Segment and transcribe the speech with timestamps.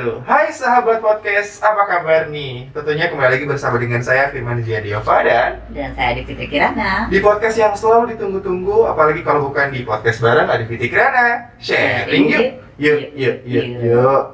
[0.00, 2.72] wabarakatuh Hai sahabat podcast, apa kabar nih?
[2.72, 7.06] Tentunya kembali lagi bersama dengan saya Firman Diova dan Dan saya Adivita Kirana.
[7.12, 11.52] Di podcast yang selalu ditunggu-tunggu Apalagi kalau bukan di podcast bareng Adivita Kirana.
[11.60, 12.44] Sharing yuk.
[12.80, 14.24] Yuk, yuk, yuk, yuk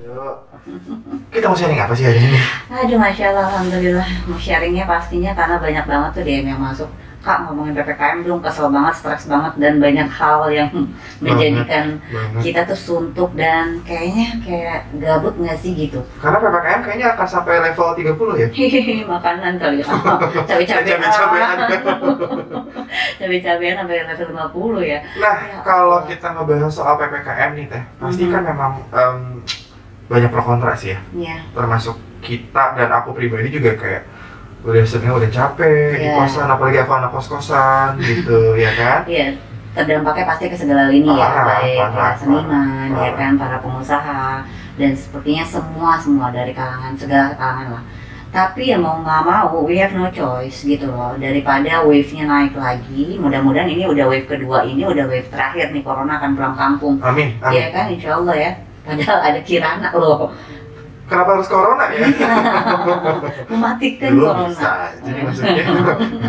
[0.00, 0.36] Yuk.
[1.30, 2.40] Kita mau sharing apa sih hari ini?
[2.68, 4.08] Aduh Masya Allah, Alhamdulillah.
[4.28, 6.88] Mau sharingnya pastinya karena banyak banget tuh DM yang masuk
[7.20, 10.72] Kak ngomongin PPKM belum kesel banget, stres banget Dan banyak hal yang
[11.18, 12.40] menjadikan Banget.
[12.40, 17.60] kita tuh suntuk dan kayaknya kayak gabut nggak sih gitu Karena PPKM kayaknya akan sampai
[17.62, 19.86] level 30 ya Hehehe, makanan kali ya
[20.48, 21.56] Cabai-cabean Cabai-cabean.
[23.18, 28.22] Cabai-cabean sampai level 50 ya Nah, Ya kalau kita ngebahas soal PPKM nih teh, pasti
[28.22, 28.32] Mhm.
[28.32, 29.18] kan memang em,
[30.06, 30.98] banyak pro kontra sih ya.
[31.12, 34.02] Iya, Termasuk kita dan aku pribadi juga kayak
[34.60, 36.14] udah sebenarnya udah capek di Iya.
[36.16, 39.00] kosan, apalagi aku anak kos-kosan gitu, ya kan?
[39.06, 39.36] iya
[39.70, 44.42] terdampaknya pasti ke segala lini ya Parah, baik ya parah, seniman ya kan para pengusaha
[44.74, 47.84] dan sepertinya semua semua dari kalangan segala kalangan lah
[48.30, 53.14] tapi ya mau nggak mau we have no choice gitu loh daripada wave-nya naik lagi
[53.16, 57.38] mudah-mudahan ini udah wave kedua ini udah wave terakhir nih corona akan pulang kampung Amin,
[57.38, 57.54] amin.
[57.54, 58.50] Iya kan insya Allah ya
[58.82, 60.34] padahal ada kirana loh
[61.10, 62.06] Kenapa harus corona ya?
[63.50, 64.72] mematikan Dulu corona bisa,
[65.02, 65.64] jadi maksudnya.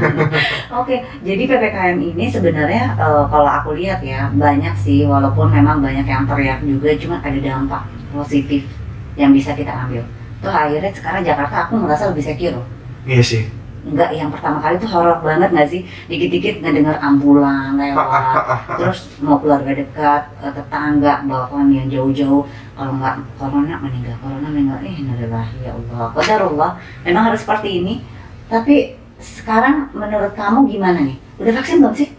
[0.82, 6.10] Oke, jadi PPKM ini sebenarnya eh, kalau aku lihat ya banyak sih, walaupun memang banyak
[6.10, 8.66] yang teriak juga, cuma ada dampak positif
[9.14, 10.02] yang bisa kita ambil.
[10.42, 12.58] Tuh akhirnya sekarang Jakarta aku merasa lebih secure.
[12.58, 12.66] loh.
[13.06, 13.61] Iya sih.
[13.82, 15.82] Enggak, yang pertama kali tuh horor banget nggak sih?
[16.06, 18.06] Dikit-dikit ngedengar ambulan lewat,
[18.78, 22.46] terus mau keluarga dekat, eh, tetangga, bahkan yang jauh-jauh,
[22.78, 26.72] kalau nggak corona meninggal, corona meninggal, eh innalillahi ya Allah, qadarullah,
[27.02, 28.06] memang harus seperti ini.
[28.46, 31.18] Tapi sekarang menurut kamu gimana nih?
[31.42, 32.10] Udah vaksin belum sih?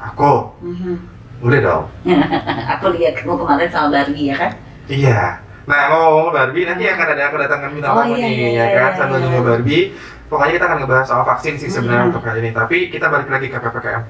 [0.00, 0.96] Aku, Mhm.
[1.44, 1.84] udah dong.
[2.80, 4.52] Aku lihat kamu kemarin sama Barbie ya kan?
[4.88, 5.20] Iya.
[5.68, 8.64] Nah, ngomong-ngomong Barbie, nanti akan ada kedatangan bintang Oh, tamu iya, nih, iya, ya iya,
[8.72, 8.90] kan?
[8.90, 9.24] iya, Sambil iya.
[9.28, 9.84] nunggu Barbie.
[10.30, 12.10] Pokoknya kita akan ngebahas soal vaksin sih sebenarnya Hmm.
[12.10, 12.50] untuk kali ini.
[12.52, 14.02] Tapi kita balik lagi ke PPKM.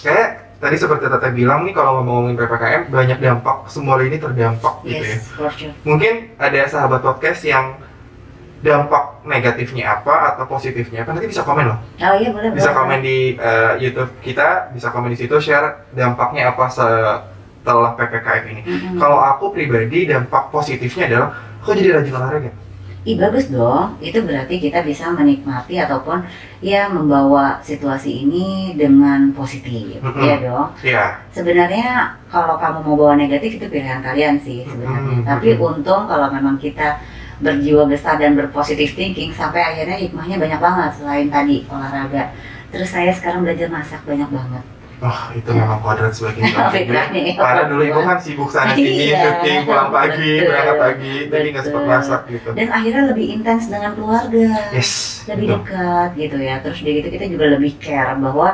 [0.00, 3.56] Kayak tadi seperti Tete bilang nih, kalau ngomongin PPKM, banyak dampak.
[3.66, 5.14] Semua ini terdampak gitu ya.
[5.14, 5.70] Yes, sure.
[5.84, 7.78] Mungkin ada sahabat podcast yang
[8.60, 12.76] dampak negatifnya apa atau positifnya apa nanti bisa komen loh Oh iya boleh bisa boleh.
[12.76, 18.60] komen di eh, YouTube kita bisa komen di situ share dampaknya apa setelah ppkm ini
[18.60, 19.00] Mhm.
[19.00, 22.52] kalau aku pribadi dampak positifnya adalah aku jadi rajin olahraga.
[23.00, 26.20] Ih bagus dong, itu berarti kita bisa menikmati ataupun
[26.60, 30.20] ya membawa situasi ini dengan positif, Mhm.
[30.20, 30.68] ya dong.
[30.84, 31.04] Iya.
[31.32, 35.16] Sebenarnya kalau kamu mau bawa negatif itu pilihan kalian sih sebenarnya.
[35.16, 35.24] Mhm.
[35.24, 37.00] Tapi untung kalau memang kita
[37.40, 42.36] berjiwa besar dan berpositif thinking sampai akhirnya hikmahnya banyak banget selain tadi olahraga.
[42.68, 44.64] Terus saya sekarang belajar masak banyak banget.
[45.00, 46.44] Oh itu memang kodrat sebagai
[46.76, 47.34] Fitrahnya ya.
[47.34, 49.40] Karena dulu ibu kan sibuk sana sini, Iya.
[49.40, 52.48] syuting, pulang pagi, berangkat pagi, jadi nggak sempat masak gitu.
[52.52, 54.48] Dan akhirnya lebih intens dengan keluarga.
[54.70, 55.24] Yes.
[55.24, 55.56] lebih betul.
[55.62, 58.48] dekat gitu ya terus udah gitu kita juga lebih care bahwa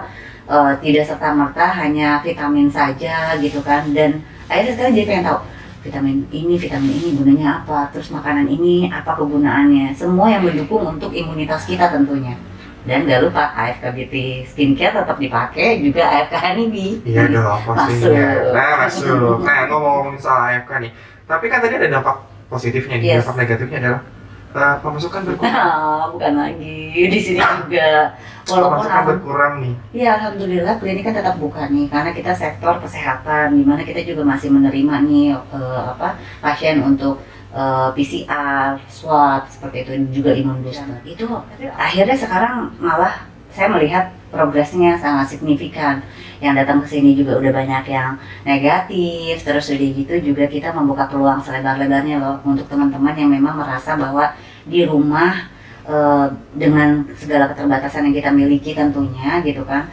[0.45, 5.39] eh, tidak serta merta hanya vitamin saja gitu kan dan akhirnya sekarang jadi pengen tahu
[5.81, 11.15] vitamin ini vitamin ini gunanya apa terus makanan ini apa kegunaannya semua yang mendukung untuk
[11.15, 12.35] imunitas kita tentunya
[12.87, 18.27] dan gak lupa AFK Beauty Skincare tetap dipakai juga AFK Honeybee Iya dong, pastinya.
[18.47, 18.55] Masuk.
[18.55, 19.37] Nah, masuk.
[19.43, 20.93] Nah, ngomong-ngomongin soal AFK nih.
[21.27, 22.17] Tapi kan tadi ada dampak
[22.47, 23.07] positifnya nih.
[23.11, 23.27] Yes.
[23.27, 24.01] Dampak negatifnya adalah
[24.55, 25.51] eh, pemasukan berkurang.
[25.51, 26.79] Nah, bukan lagi
[27.11, 28.15] di sini juga
[28.47, 29.75] walaupun Pemasukan berkurang nih.
[29.91, 34.23] Ya alhamdulillah klinik kan tetap buka nih karena kita sektor kesehatan di mana kita juga
[34.23, 37.19] masih menerima nih eh, apa pasien untuk
[37.57, 41.01] eh, PCR, swab seperti itu juga imun booster.
[41.09, 41.25] Itu
[41.73, 46.05] akhirnya sekarang malah saya melihat progresnya sangat signifikan.
[46.37, 51.09] Yang datang ke sini juga udah banyak yang negatif, terus udah gitu juga kita membuka
[51.09, 54.37] peluang selebar-lebarnya loh untuk teman-teman yang memang merasa bahwa
[54.69, 55.49] di rumah
[55.89, 59.89] eh, dengan segala keterbatasan yang kita miliki tentunya gitu kan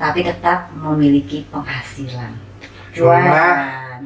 [0.00, 2.32] tapi tetap memiliki penghasilan
[2.96, 3.20] cuan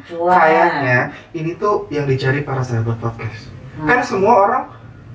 [0.02, 0.99] cuan Kayaknya
[1.32, 3.50] ini tuh yang dicari para sahabat podcast.
[3.75, 3.87] Hmm.
[3.87, 4.64] Kan semua orang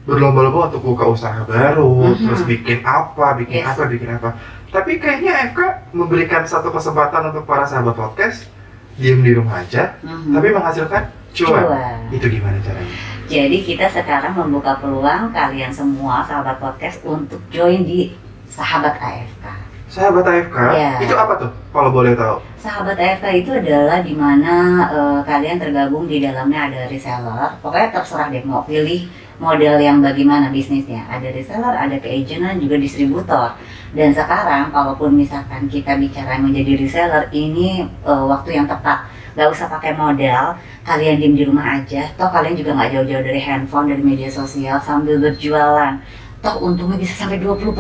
[0.03, 2.25] berlomba-lomba untuk buka usaha baru, Mhm.
[2.25, 3.69] terus bikin apa, bikin Yes.
[3.71, 4.29] apa, bikin apa.
[4.69, 5.59] Tapi kayaknya FK
[5.91, 8.49] memberikan satu kesempatan untuk para sahabat podcast
[8.95, 10.33] diem di rumah aja, Mhm.
[10.33, 11.61] tapi menghasilkan cuan.
[11.65, 11.97] Cuan.
[12.09, 12.95] Itu gimana caranya?
[13.29, 18.17] jadi kita sekarang membuka peluang kalian semua sahabat podcast untuk join di
[18.49, 19.45] sahabat AFK
[19.89, 21.01] Sahabat AFK, Iya.
[21.01, 21.49] itu apa tuh?
[21.73, 22.37] Kalau boleh tahu.
[22.61, 27.57] Sahabat AFK itu adalah di mana eh, kalian tergabung di dalamnya ada reseller.
[27.57, 29.09] Pokoknya terserah deh mau pilih
[29.41, 31.09] model yang bagaimana bisnisnya.
[31.09, 33.57] Ada reseller, ada keagentan, juga distributor.
[33.89, 39.09] Dan sekarang, kalaupun misalkan kita bicara menjadi reseller, ini eh, waktu yang tepat.
[39.33, 40.53] Gak usah pakai modal,
[40.85, 42.11] kalian diem di rumah aja.
[42.13, 45.97] Toh kalian juga nggak jauh-jauh dari handphone, dari media sosial sambil berjualan.
[46.39, 47.75] Toh untungnya bisa sampai 20%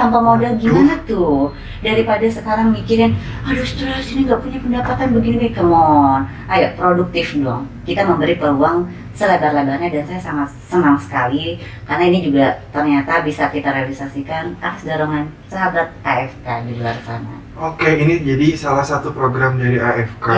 [0.00, 1.52] tanpa modal gimana tuh?
[1.84, 3.12] Daripada sekarang mikirin,
[3.44, 6.24] aduh setelah sini nggak punya pendapatan begini, come on.
[6.48, 7.68] Ayo produktif dong.
[7.84, 13.68] Kita memberi peluang selebar-lebarnya dan saya sangat senang sekali karena ini juga ternyata bisa kita
[13.68, 17.32] realisasikan atas dorongan sahabat AFK di luar sana.
[17.60, 20.28] Oke, ini jadi salah satu program dari AFK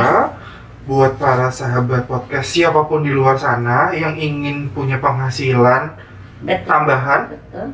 [0.90, 5.96] buat para sahabat podcast siapa pun di luar sana yang ingin punya penghasilan
[6.42, 6.66] Betul.
[6.66, 7.70] tambahan Betul.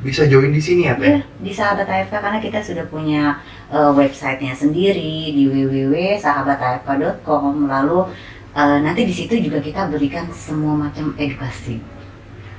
[0.00, 1.08] bisa join di sini ya, Teh?
[1.08, 8.04] Iya, di sahabat AFK karena kita sudah punya eh, websitenya sendiri di www.sahabatafk.com lalu
[8.52, 11.80] eh, nanti di situ juga kita berikan semua macam edukasi.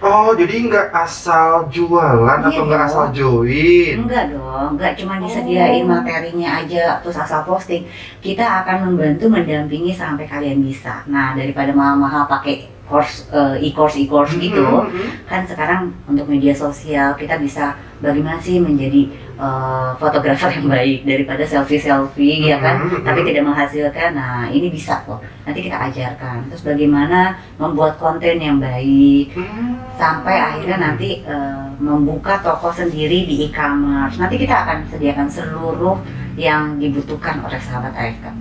[0.04, 4.04] Oh, jadi nggak asal jualan Iya atau nggak asal join?
[4.04, 5.90] Enggak dong, enggak cuma disediain Oh.
[5.98, 7.88] materinya aja terus asal posting.
[8.20, 11.02] Kita akan membantu mendampingi sampai kalian bisa.
[11.08, 15.26] Nah, daripada mahal-mahal pakai course eh, e-course e-course gitu, Mhm.
[15.26, 21.44] kan sekarang untuk media sosial kita bisa bagaimana sih menjadi eh, fotografer yang baik daripada
[21.44, 23.28] selfie selfie ya kan Mhm, tapi mhm.
[23.28, 29.36] tidak menghasilkan nah ini bisa kok nanti kita ajarkan terus bagaimana membuat konten yang baik
[29.36, 29.76] Hmm.
[29.98, 36.00] sampai akhirnya nanti eh, membuka toko sendiri di e-commerce nanti kita akan sediakan seluruh
[36.40, 38.32] yang dibutuhkan oleh sahabat AFK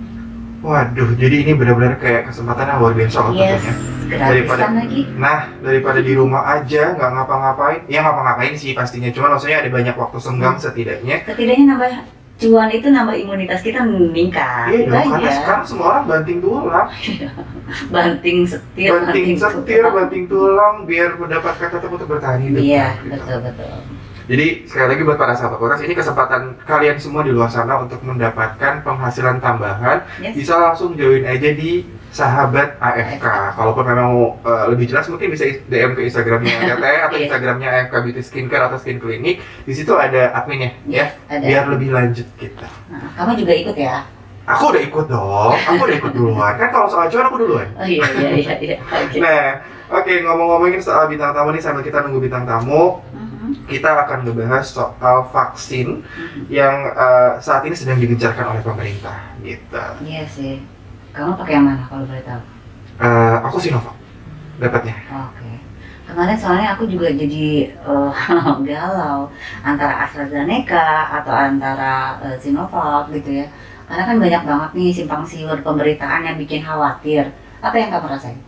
[0.63, 3.73] Waduh, jadi ini benar-benar kayak kesempatan yang luar biasa yes tentunya.
[4.05, 9.09] Gratisan Daripada- lagi Nah, daripada di rumah aja nggak ngapa-ngapain, ya ngapa-ngapain sih pastinya.
[9.09, 11.23] Cuma maksudnya ada banyak waktu senggang setidaknya.
[11.23, 11.91] setidaknya nambah
[12.35, 16.87] cuan itu nambah imunitas kita meningkat Iya dong, karena aja sekarang semua orang banting tulang,
[17.89, 22.59] banting setir banting setir, banting tulang, biar mendapatkan tetap untuk bertahan hidup.
[22.59, 23.15] iya gitu.
[23.15, 23.71] betul betul
[24.25, 28.01] Jadi sekali lagi buat para sahabat podcast, ini kesempatan kalian semua di luar sana untuk
[28.01, 30.01] mendapatkan penghasilan tambahan.
[30.17, 30.33] yes.
[30.33, 33.25] Bisa langsung join aja di sahabat AFK.
[33.59, 37.23] Kalaupun memang mau uh, lebih jelas mungkin bisa DM ke Instagramnya Teteh atau Iya.
[37.27, 39.43] Instagramnya AFK Beauty Skincare atau Skin Clinic.
[39.67, 42.71] Di situ ada adminnya ya, Yes, ada biar lebih lanjut kita.
[42.87, 44.07] Nah, kamu juga ikut ya
[44.45, 46.53] Aku udah ikut dong, aku udah ikut duluan.
[46.55, 47.65] Kan kalau soal cuan aku duluan.
[47.75, 49.43] oh iya iya iya iya oke Nah,
[49.89, 54.61] oke ngomong-ngomongin soal bintang tamu nih sambil kita nunggu bintang tamu, Mhm, kita akan ngebahas
[54.63, 56.45] soal vaksin mhm.
[56.47, 59.81] yang uh, saat ini sedang digencarkan oleh pemerintah gitu.
[60.05, 60.61] iya sih
[61.15, 62.43] kamu pakai yang mana kalau boleh tahu
[62.95, 63.91] Uh, aku Sinovac
[64.55, 64.95] dapatnya.
[65.11, 65.51] oke
[66.07, 68.11] kemarin soalnya aku juga jadi eh,
[68.71, 69.27] galau
[69.59, 70.87] antara AstraZeneca
[71.19, 73.51] atau antara eh, Sinovac gitu ya
[73.83, 78.39] karena kan banyak banget nih simpang siur pemberitaan yang bikin khawatir apa yang kamu rasain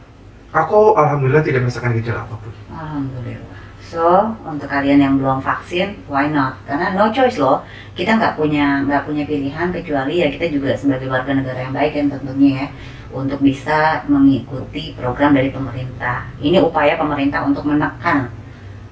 [0.55, 2.53] Aku alhamdulillah tidak merasakan gejala apa pun.
[2.71, 3.56] Alhamdulillah.
[3.87, 6.59] So, untuk kalian yang belum vaksin, why not?
[6.67, 7.63] Karena no choice loh.
[7.95, 11.95] Kita nggak punya nggak punya pilihan kecuali ya kita juga sebagai warga negara yang baik
[11.95, 12.67] kan tentunya ya
[13.15, 16.27] untuk bisa mengikuti program dari pemerintah.
[16.43, 18.27] Ini upaya pemerintah untuk menekan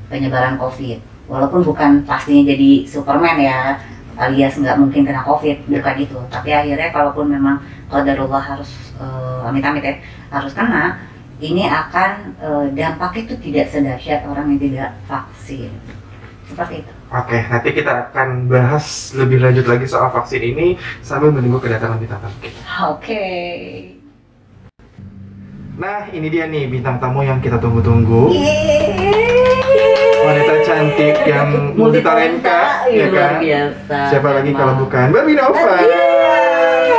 [0.08, 1.28] penyebaran COVID.
[1.28, 3.76] Walaupun bukan pastinya jadi Superman ya,
[4.16, 6.18] alias nggak mungkin kena COVID, bukan itu.
[6.32, 7.60] Tapi akhirnya kalaupun memang
[7.92, 9.96] qadarullah harus eh, amit-amit ya
[10.32, 11.04] harus kena,
[11.38, 15.72] ini akan eh, dampaknya itu tidak sedahsyat orang yang tidak vaksin.
[16.46, 16.92] Seperti itu.
[17.10, 18.86] Oke, nanti kita akan bahas
[19.18, 22.62] lebih lanjut lagi soal vaksin ini sambil menunggu kedatangan bintang tamu kita.
[22.86, 23.26] Oke.
[25.76, 28.30] Nah, ini dia nih bintang tamu yang kita tunggu-tunggu.
[30.26, 33.42] Wanita cantik yang multitalenta, ya Iya, luar kan?
[33.42, 33.98] biasa.
[34.10, 35.76] Siapa lagi kalau bukan Mbak Binova?
[35.82, 36.94] Yeay.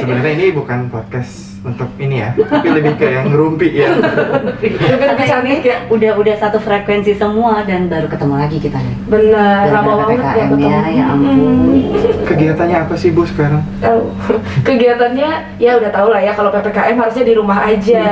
[0.00, 3.92] Sebenarnya ini bukan podcast untuk ini ya, tapi lebih kayak ngerumpi ya.
[4.64, 5.84] Lebih cantik ya.
[5.92, 8.96] Udah udah satu frekuensi semua dan baru ketemu lagi kita nih.
[9.04, 10.68] Benar, lama Gara-gara banget ya, ketemu.
[10.96, 11.38] ya ampun.
[12.24, 13.60] Kegiatannya apa sih Bu sekarang?
[13.84, 14.00] Tahu.
[14.66, 18.04] Kegiatannya ya udah tahu lah ya kalau PPKM harusnya di rumah aja.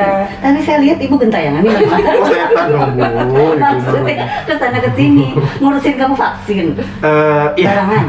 [0.45, 1.89] Tadi saya lihat ibu gentayangan nih Mas.
[2.19, 2.93] Oh setan dong
[3.33, 6.67] Bu, itu Maksudnya ke sana ke sini ngurusin kamu vaksin.
[7.01, 8.07] Eh, iya, Barangan.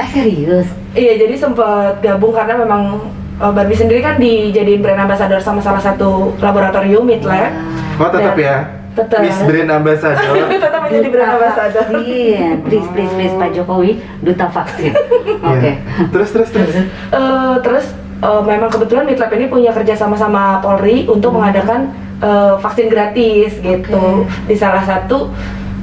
[0.00, 0.68] Eh serius.
[0.96, 3.10] Iya, jadi sempat gabung karena memang
[3.40, 7.50] uh, Barbie sendiri kan dijadiin brand ambassador sama salah satu laboratorium Mid Lab.
[7.96, 8.80] oh tetap ya.
[8.90, 9.22] Tetap.
[9.22, 10.34] Miss Brand Ambassador.
[10.66, 11.86] Tetap menjadi brand ambassador.
[11.94, 12.66] vaksin.
[12.66, 14.92] Please, please, please Pak Jokowi, duta vaksin.
[15.46, 15.62] Oke.
[15.62, 15.74] Iya.
[16.10, 16.74] Terus terus terus.
[16.74, 17.86] Eh, terus
[18.18, 23.62] eh, memang kebetulan Midlab ini punya kerja sama sama Polri untuk mengadakan eh, vaksin gratis
[23.62, 25.30] gitu di salah satu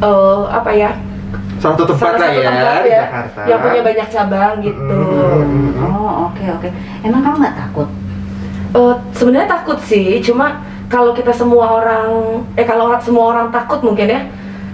[0.04, 0.92] eh, apa ya
[1.58, 3.40] satu tempat salah lah satu ya tempat di ya Jakarta.
[3.46, 4.98] yang punya banyak cabang gitu.
[4.98, 6.70] Mm, Oh, oke, oke.
[7.02, 7.90] Emang kamu nggak takut?
[8.74, 12.08] Eh, Sebenarnya takut sih, cuma kalau kita semua orang
[12.56, 14.22] eh kalau semua orang takut mungkin ya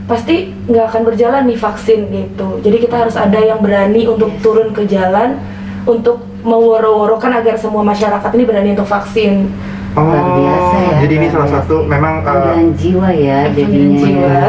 [0.04, 2.60] pasti nggak akan berjalan nih vaksin gitu.
[2.60, 5.40] Jadi kita harus ada yang berani untuk turun ke jalan
[5.88, 9.48] untuk meworo-worokan agar semua masyarakat ini berani untuk vaksin.
[9.94, 11.60] Oh, Luar biasa ya, jadi ini salah biasa.
[11.62, 14.26] satu memang uh, jiwa ya jadinya jiwa.
[14.26, 14.46] ya.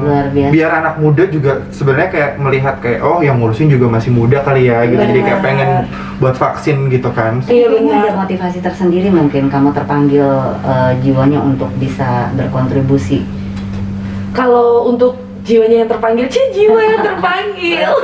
[0.00, 4.10] luar biasa biar anak muda juga sebenarnya kayak melihat kayak oh yang ngurusin juga masih
[4.10, 5.46] muda kali ya gitu jadi kayak Benar.
[5.46, 5.68] pengen
[6.18, 8.16] buat vaksin gitu kan Iya Kayaknya ada benar.
[8.18, 13.20] motivasi tersendiri mungkin kamu terpanggil eh, jiwanya untuk bisa berkontribusi.
[14.32, 17.90] Kalau untuk jiwanya yang terpanggil, cie jiwa yang terpanggil.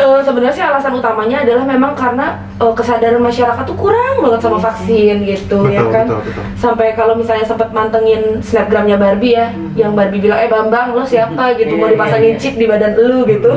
[0.00, 4.56] Eh, sebenarnya sih alasan utamanya adalah memang karena eh, kesadaran masyarakat tuh kurang banget sama
[4.56, 6.06] vaksin gitu ya betul kan.
[6.08, 10.96] betul betul Sampai kalau misalnya sempat mantengin snapgramnya Barbie ya, yang Barbie bilang eh Bambang
[10.96, 12.40] lo siapa gitu mau Iya, iya, dipasangin iya.
[12.40, 13.50] chip di badan lu gitu,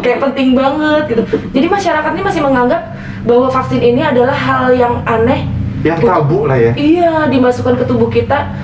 [0.00, 1.22] kayak penting banget gitu.
[1.52, 2.82] Jadi masyarakat ini masih menganggap
[3.28, 5.44] bahwa vaksin ini adalah hal yang aneh
[5.84, 8.56] yang tabu lah ya Iya, dimasukkan ke tubuh kita.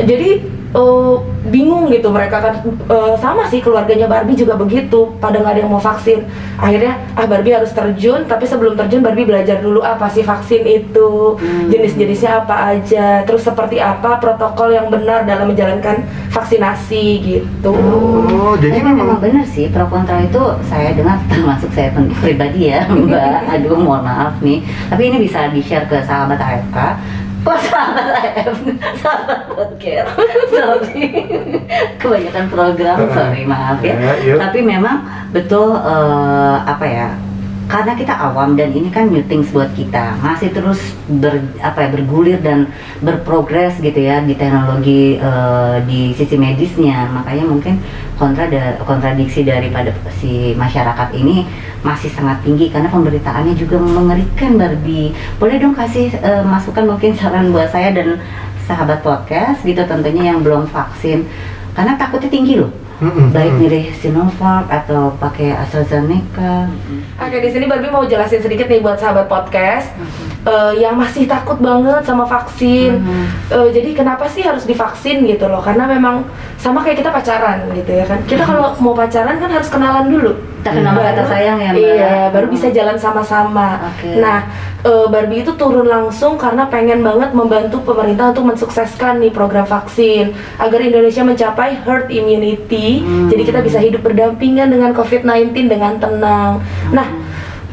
[0.00, 1.14] Jadi eh,
[1.50, 5.10] bingung gitu mereka kan eh, sama sih keluarganya Barbie juga begitu.
[5.18, 6.24] Pada nggak ada yang mau vaksin.
[6.60, 11.32] Akhirnya ah Barbie harus terjun, tapi sebelum terjun Barbie belajar dulu apa sih vaksin itu,
[11.40, 11.72] Hmm.
[11.72, 17.72] jenis-jenisnya apa aja, terus seperti apa protokol yang benar dalam menjalankan vaksinasi gitu.
[17.74, 22.86] oh jadi memang memang benar sih pro kontra itu saya dengar termasuk saya pribadi ya
[22.86, 23.38] Mbak.
[23.56, 24.62] Aduh mohon maaf nih.
[24.90, 26.78] Tapi ini bisa di share ke sahabat AFK.
[27.90, 28.66] Sahabat AFK?
[29.02, 30.10] Sahabat podcast.
[30.54, 31.04] Sorry.
[31.98, 33.94] Kebanyakan program, sorry maaf ya.
[34.22, 34.34] Ya.
[34.38, 35.02] Tapi memang
[35.34, 37.08] betul eh, apa ya?
[37.70, 41.88] Karena kita awam dan ini kan new things buat kita, masih terus ber, apa ya,
[41.94, 42.66] bergulir dan
[42.98, 47.06] berprogres gitu ya di teknologi eh, di sisi medisnya.
[47.14, 47.78] Makanya mungkin
[48.18, 51.46] kontra da- kontradiksi daripada si masyarakat ini
[51.86, 55.14] masih sangat tinggi karena pemberitaannya juga mengerikan Barbie.
[55.38, 58.18] Boleh dong kasih eh, masukan mungkin saran buat saya dan
[58.66, 61.26] sahabat podcast gitu tentunya yang belum vaksin
[61.74, 66.68] karena takutnya tinggi loh Mm-mm, baik milih Sinovac atau pakai AstraZeneca.
[67.16, 69.96] Oke, di sini Barbie mau jelasin sedikit nih buat sahabat podcast
[70.44, 73.00] eh, yang masih takut banget sama vaksin.
[73.00, 73.24] Mhm.
[73.56, 75.64] Eh, jadi kenapa sih harus divaksin gitu loh?
[75.64, 76.28] Karena memang
[76.60, 78.20] sama kayak kita pacaran gitu ya kan.
[78.28, 80.36] Kita kalau mau pacaran kan harus kenalan dulu.
[80.60, 81.80] Tak kenal kata sayang ya Mbak.
[81.80, 83.80] Iya, baru bisa jalan sama-sama.
[83.96, 84.20] Oke.
[84.20, 84.44] Nah,
[84.84, 90.32] eh, Barbie itu turun langsung karena pengen banget membantu pemerintah untuk mensukseskan nih program vaksin
[90.56, 93.04] agar Indonesia mencapai herd immunity.
[93.04, 93.28] Hmm.
[93.28, 96.64] Jadi kita bisa hidup berdampingan dengan COVID-19 dengan tenang.
[96.90, 97.08] Nah,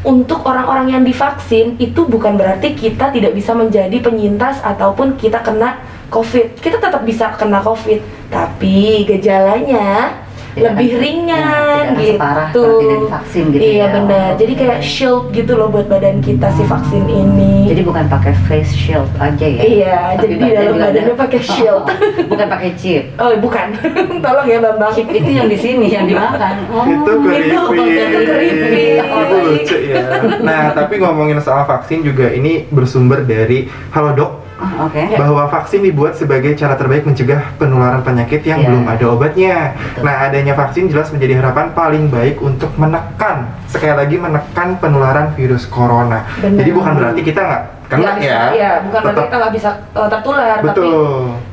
[0.06, 5.82] untuk orang-orang yang divaksin itu bukan berarti kita tidak bisa menjadi penyintas ataupun kita kena
[6.08, 6.62] COVID.
[6.62, 10.16] Kita tetap bisa kena COVID, tapi gejalanya
[10.54, 12.12] lebih akan- ringan ya, gitu.
[12.14, 13.86] separah tidak divaksin gitu iya ya.
[13.92, 14.28] benar.
[14.34, 17.68] Jadi kayak shield gitu loh buat badan kita si vaksin ini.
[17.68, 19.60] Jadi bukan pakai face shield aja ya.
[19.60, 21.84] Iya, Tapi jadi di dalam badannya ada- pakai shield.
[22.26, 23.04] bukan pakai chip.
[23.20, 23.66] oh bukan,
[24.24, 24.92] tolong ya Bambang.
[24.92, 26.54] Chip itu yang di sini yang dimakan.
[26.72, 30.02] Oh, itu itu- creepy itu lucu ya
[30.40, 35.14] nah tapi ngomongin soal vaksin juga ini bersumber dari Halodoc Ah, Oke.
[35.14, 38.66] bahwa vaksin dibuat sebagai cara terbaik mencegah penularan penyakit yang Ya.
[38.66, 39.78] belum ada obatnya.
[39.78, 40.02] Betul.
[40.02, 45.62] Nah, adanya vaksin jelas menjadi harapan paling baik untuk menekan, sekali lagi menekan penularan virus
[45.64, 46.26] corona.
[46.42, 46.58] Benar.
[46.58, 48.40] Jadi bukan berarti kita nggak kena Nggak bisa, ya.
[48.52, 50.98] Iya, bukan berarti Tetap- kita nggak bisa uh, tertular, tapi Betul.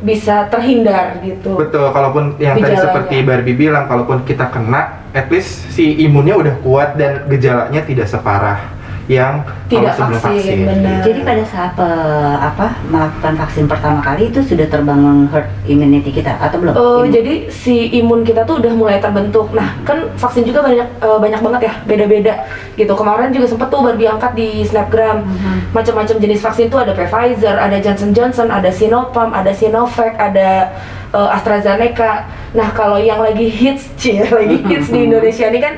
[0.03, 1.51] bisa terhindar gitu.
[1.55, 6.55] Betul, kalaupun yang tadi seperti Barbie bilang, kalaupun kita kena, at least si imunnya udah
[6.59, 8.74] kuat dan gejalanya tidak separah
[9.05, 11.05] yang Tidak sebelum vaksin, benar.
[11.05, 16.33] Jadi pada saat eh, apa melakukan vaksin pertama kali itu sudah terbangun herd immunity kita
[16.41, 16.73] atau belum?
[16.73, 19.53] Oh, Imun- jadi si imun kita tuh udah mulai terbentuk.
[19.53, 22.33] Nah, kan vaksin juga banyak eh, banyak banget ya, beda-beda
[22.73, 22.93] gitu.
[22.97, 25.21] Kemarin juga sempet tuh angkat di Snapgram.
[25.21, 25.57] Mhm.
[25.73, 30.73] Macam-macam jenis vaksin tuh ada Pfizer, ada Johnson Johnson, ada Sinopharm, ada Sinovac, ada
[31.13, 32.25] AstraZeneca.
[32.55, 35.77] Nah, kalau yang lagi hits, cie, lagi hits di Indonesia ini kan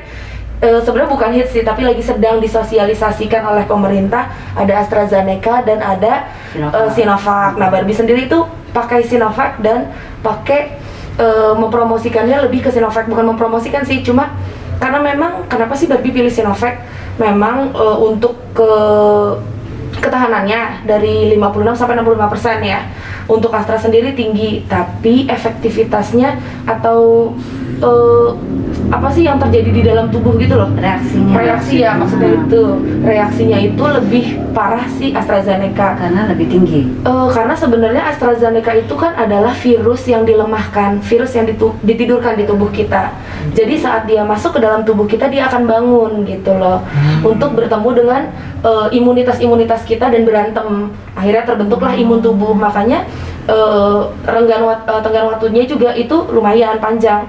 [0.62, 4.30] eh, sebenarnya bukan hits sih, tapi lagi sedang disosialisasikan oleh pemerintah.
[4.58, 6.74] Ada AstraZeneca dan ada Sinovac.
[6.74, 7.52] eh, Sinovac.
[7.62, 8.40] Nah, Barbie sendiri itu
[8.74, 10.78] pakai Sinovac dan pakai
[11.18, 14.34] eh, mempromosikannya lebih ke Sinovac, bukan mempromosikan sih, cuma
[14.78, 16.78] karena memang kenapa sih Barbie pilih Sinovac?
[17.18, 18.72] Memang eh, untuk ke
[19.98, 22.86] ketahanannya dari 56 sampai 65 persen ya.
[23.28, 26.38] Untuk Astra sendiri tinggi, tapi efektivitasnya
[26.70, 27.34] atau
[27.82, 28.30] eh,
[28.88, 30.72] apa sih yang terjadi di dalam tubuh gitu loh?
[30.80, 32.64] reaksinya Reaksi ya maksudnya itu.
[33.04, 34.26] Reaksinya itu lebih
[34.56, 36.00] parah sih AstraZeneca.
[36.00, 36.82] karena lebih tinggi.
[37.04, 41.46] Eh, karena sebenarnya AstraZeneca itu kan adalah virus yang dilemahkan, virus yang
[41.84, 43.12] ditidurkan di tubuh kita.
[43.52, 46.84] Jadi saat dia masuk ke dalam tubuh kita dia akan bangun gitu loh,
[47.24, 48.22] untuk bertemu dengan
[48.64, 50.92] eh, imunitas-imunitas kita dan berantem.
[51.16, 52.56] Akhirnya terbentuklah imun tubuh.
[52.56, 53.04] Makanya
[53.52, 57.28] eh, renggan wat- eh, tenggang waktunya juga itu lumayan panjang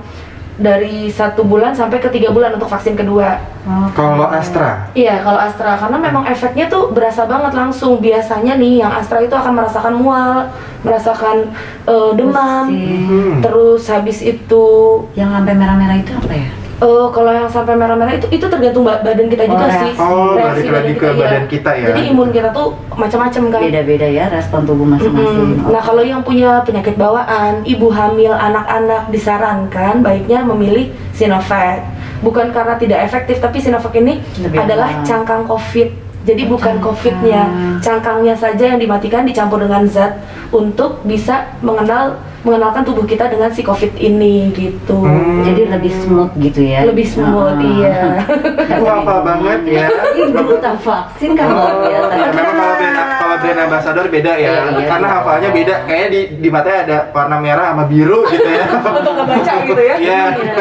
[0.58, 3.38] dari satu bulan sampai ke tiga bulan untuk vaksin kedua.
[3.62, 3.94] Oke.
[3.94, 8.02] Kalau Astra, Iya, kalau Astra karena memang efeknya tuh berasa banget langsung.
[8.02, 10.50] Biasanya nih yang Astra itu akan merasakan mual,
[10.82, 11.54] merasakan
[11.86, 13.06] eh, demam, Pusing.
[13.06, 13.34] hmm.
[13.40, 14.66] terus habis itu
[15.14, 16.50] Yang sampai merah-merah itu apa ya?
[16.78, 19.92] Eh, kalau yang sampai merah-merah itu itu tergantung ba- badan kita juga Oh, sih.
[19.96, 21.18] Oh, Reaksi balik lagi ke iya.
[21.18, 21.86] badan kita ya.
[21.90, 23.60] Jadi imun kita tuh macam-macam kan.
[23.62, 25.48] Beda-beda ya respon tubuh masing-masing.
[25.58, 25.70] Mm-mm.
[25.70, 31.82] Nah, kalau yang punya penyakit bawaan, ibu hamil, anak-anak disarankan baiknya memilih Sinovac.
[32.18, 36.07] Bukan karena tidak efektif, tapi Sinovac ini Lebih adalah cangkang COVID.
[36.28, 36.76] Jadi Oh, bukan.
[36.78, 37.42] COVID-nya,
[37.80, 40.20] cangkangnya saja yang dimatikan dicampur dengan zat
[40.50, 44.94] untuk bisa mengenal mengenalkan tubuh kita dengan si COVID ini gitu.
[44.94, 45.42] Hmm.
[45.42, 46.86] Jadi lebih smooth gitu ya.
[46.86, 47.66] Lebih smooth, Ah.
[47.66, 47.98] iya.
[48.78, 49.86] Aku hafal banget ya.
[50.14, 52.12] Ibu tak vaksin kan luar biasa.
[52.14, 55.16] Ya, memang kalau brand kalau brand ambassador beda ya, Iya, iya, karena iya.
[55.18, 55.74] hafalnya beda.
[55.84, 58.64] Kayaknya di di matanya ada warna merah sama biru gitu ya.
[58.86, 59.94] Untuk ngebaca gitu ya.
[59.98, 60.22] Iya.
[60.30, 60.54] Iya,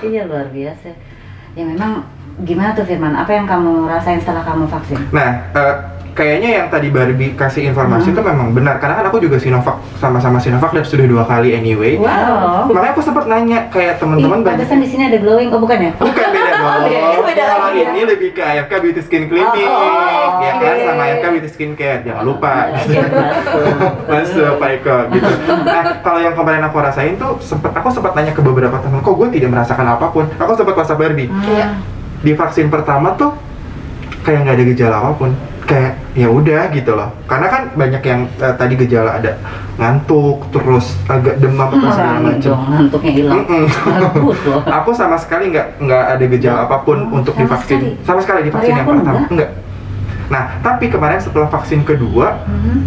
[0.00, 0.88] iya luar biasa.
[1.52, 1.92] Ya memang
[2.40, 3.12] gimana tuh Firman?
[3.12, 4.98] Apa yang kamu rasain setelah kamu vaksin?
[5.10, 5.74] Nah, eh,
[6.10, 8.14] kayaknya yang tadi Barbie kasih informasi Hmm.
[8.14, 11.96] itu memang benar karena kan aku juga Sinovac sama-sama Sinovac dan sudah dua kali anyway.
[11.96, 12.66] Wow.
[12.66, 15.48] Makanya aku sempat nanya kayak teman-teman banyak pantesan di sini ada glowing.
[15.48, 15.92] Oh bukan ya?
[15.94, 16.82] Bukan beda dong.
[16.82, 17.88] Beda, beda Kalau lagi ya.
[17.88, 21.72] ini lebih ke AFK Beauty Skin Clinic, Oh, oh, ya kan sama AFK Beauty Skin
[21.72, 22.00] Care.
[22.02, 22.52] Jangan lupa.
[22.74, 22.90] gitu.
[22.90, 23.60] Iya, masuk.
[24.10, 25.30] Masuk Pak Eko gitu.
[25.62, 29.14] Nah, kalau yang kemarin aku rasain tuh sempet aku sempat nanya ke beberapa teman, kok
[29.14, 30.26] gue tidak merasakan apa pun.
[30.28, 31.30] Aku sempat WhatsApp Barbie.
[31.30, 31.70] Iya.
[32.20, 33.32] Di vaksin pertama tuh
[34.20, 35.30] kayak nggak ada gejala apa pun.
[35.62, 37.14] Kayak ya udah gitu loh.
[37.24, 39.38] Karena kan banyak yang eh, tadi gejala ada
[39.76, 42.56] ngantuk, terus agak demam apa segala macam.
[42.68, 43.44] ngantuknya hilang.
[43.86, 44.60] Bagus loh.
[44.82, 47.78] Aku sama sekali nggak nggak ada gejala apa pun Oh, untuk sama divaksin.
[47.78, 47.88] sekali?
[48.02, 49.30] Sama sekali di vaksin Maria yang pertama enggak?
[49.30, 49.50] enggak.
[50.30, 52.78] Nah, tapi kemarin setelah vaksin kedua, Mhm.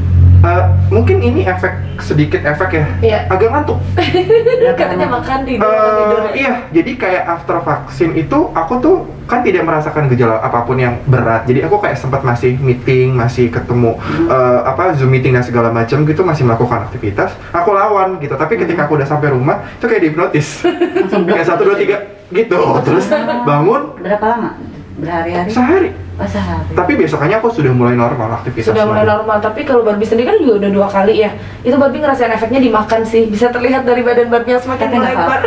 [0.43, 2.86] Eh, mungkin ini efek sedikit efek ya.
[2.99, 3.19] Iya.
[3.27, 3.79] Agak ngantuk.
[4.79, 6.19] Katanya makan tidur, Eh, makan tidur.
[6.19, 6.32] ya.
[6.34, 10.99] iya, jadi kayak after vaksin itu aku tuh kan tidak merasakan gejala apa pun yang
[11.06, 11.43] berat.
[11.43, 14.27] Jadi aku kayak sempat masih meeting, masih ketemu Hmm.
[14.27, 17.32] eh, apa Zoom meeting dan segala macam gitu, masih melakukan aktivitas.
[17.51, 18.36] Aku lawan gitu.
[18.36, 20.47] Tapi ketika aku udah sampai rumah, itu kayak dihipnotis.
[21.10, 21.97] Kayak satu dua tiga
[22.29, 22.60] gitu.
[22.82, 23.06] Terus
[23.47, 24.49] bangun Berapa lama?
[24.93, 25.49] Berhari-hari?
[25.49, 25.89] sehari.
[26.13, 26.69] Oh sehari.
[26.71, 28.69] Tapi besokannya aku sudah mulai normal aktivitas.
[28.69, 31.97] sudah mulai normal tapi kalau Barbie sendiri kan juga udah dua kali ya itu Barbie
[31.97, 35.39] ngerasain efeknya dimakan sih bisa terlihat dari badan Barbie yang semakin Tapi nggak melebar.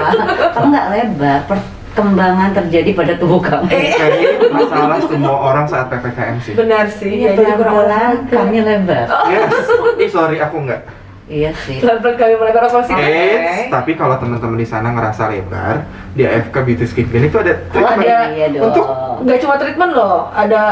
[0.51, 1.41] Kamu nggak lebar.
[1.47, 3.71] Perkembangan terjadi pada tubuh kamu.
[3.71, 6.53] Kayaknya itu masalah semua orang saat ppkm sih.
[6.53, 8.37] benar sih Iya, ya, kurang pelan-pelan olahraga.
[8.37, 9.07] kami lebar.
[9.31, 9.69] Yes.
[9.97, 10.83] Ih sorry aku enggak.
[11.27, 11.83] Iya sih.
[11.83, 15.83] pelan-pelan kami melebar apa sih Eits, tapi kalau teman-teman di sana ngerasa lebar,
[16.15, 18.63] di AFK Beauty Skin Clinic itu ada Oh, treatment ada iya dong.
[18.65, 18.87] untuk
[19.21, 20.63] nggak cuma treatment loh ada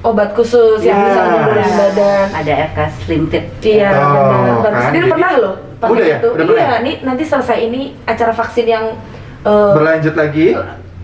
[0.00, 1.06] obat khusus yang Iya.
[1.06, 3.44] bisa menurunkan badan Ada FK Slim Fit.
[3.62, 4.10] Iya, Oh,
[4.58, 4.72] benar.
[4.72, 6.16] Kan, sendiri jadi- pernah loh Udah ya?
[6.16, 6.28] itu.
[6.30, 6.78] Udah pernah iya, ya?
[6.80, 8.84] nih nanti selesai ini acara vaksin yang
[9.42, 10.46] eh, berlanjut lagi.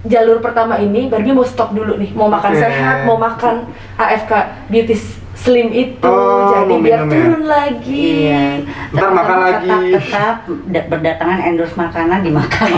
[0.01, 2.62] jalur pertama ini Barbie mau stop dulu nih mau makan Oke.
[2.62, 4.33] sehat mau makan AFK
[4.66, 4.94] Beauty
[5.38, 7.09] Slim itu Oh, jadi biar ya?
[7.09, 8.44] turun lagi Iya.
[8.90, 9.68] Ntar Tapi makan lagi.
[9.70, 12.68] Tetap, tetap da- berdatangan endorse makanan dimakan.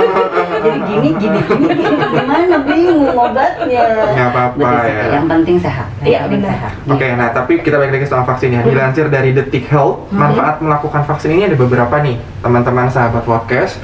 [0.60, 1.68] Jadi gini, gini, gini.
[2.10, 3.84] Gimana bingung obatnya.
[4.10, 5.04] Nggak apa-apa ya.
[5.12, 5.86] Yang penting sehat.
[6.00, 6.50] Iya, penting benar.
[6.52, 6.72] sehat.
[6.84, 8.60] Oke, nah tapi kita balik lagi soal vaksin ya.
[8.60, 10.18] Dilansir dari Detik Health, Hmm.
[10.20, 13.78] manfaat melakukan vaksin ini ada beberapa nih, teman-teman sahabat podcast.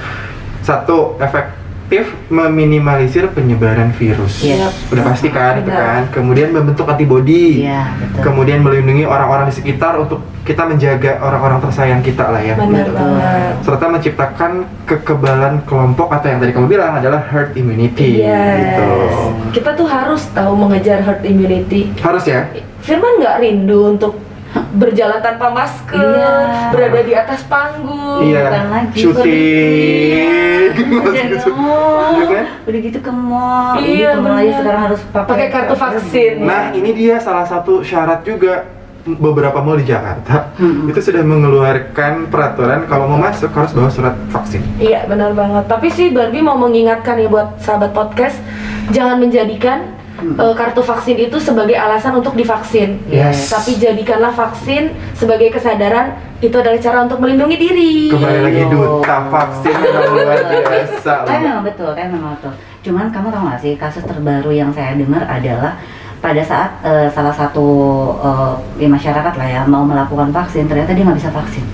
[0.60, 1.14] Satu,
[1.86, 4.42] efektif meminimalisir penyebaran virus.
[4.42, 4.74] Iya.
[4.90, 6.10] Udah pasti kan itu kan.
[6.10, 7.62] Kemudian membentuk antibodi.
[7.62, 8.22] Iya, betul.
[8.26, 12.54] Kemudian melindungi orang-orang di sekitar untuk kita menjaga orang-orang tersayang kita lah ya.
[12.54, 12.94] benar Betul.
[12.94, 14.52] banget serta menciptakan
[14.86, 18.78] kekebalan kelompok atau yang tadi kamu bilang adalah herd immunity Yes.
[18.78, 18.86] gitu.
[19.58, 22.46] kita tuh harus tahu mengejar herd immunity Harus ya?
[22.78, 24.22] Firman nggak rindu untuk
[24.72, 26.70] berjalan tanpa masker Iya.
[26.70, 28.42] berada di atas panggung Iya.
[28.44, 30.30] bukan lagi Syuting.
[30.76, 31.36] Udah Gitu.
[31.42, 32.12] dong.
[32.12, 32.44] Iya kan?
[32.64, 33.74] Udah gitu ke mall.
[33.78, 34.58] Iya, ke mall aja benar.
[34.58, 36.32] sekarang harus pakai Pakai kartu vaksin.
[36.40, 38.66] Nah, ini dia salah satu syarat juga
[39.06, 40.90] beberapa mall di Jakarta Mm-mm.
[40.90, 44.58] itu sudah mengeluarkan peraturan kalau mau masuk harus bawa surat vaksin.
[44.76, 45.64] Iya benar banget.
[45.64, 48.34] Tapi sih Barbie mau mengingatkan ya buat sahabat podcast,
[48.90, 50.32] jangan menjadikan Hmm.
[50.32, 52.96] eh, kartu vaksin itu sebagai alasan untuk divaksin.
[53.06, 53.52] Yes.
[53.52, 57.94] Tapi jadikanlah vaksin sebagai kesadaran itu adalah cara untuk melindungi diri.
[58.08, 58.72] Kembali lagi Iya.
[58.72, 61.12] duta vaksin yang luar biasa.
[61.22, 62.52] Kan memang betul, kan memang betul.
[62.80, 65.76] Cuman kamu tahu nggak sih kasus terbaru yang saya dengar adalah
[66.16, 67.66] pada saat eh, salah satu
[68.16, 71.64] eh, di masyarakat lah ya mau melakukan vaksin ternyata dia nggak bisa vaksin.